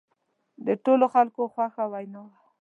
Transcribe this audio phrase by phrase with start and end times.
[0.65, 2.37] د ټولو خلکو خوښه وینا وه.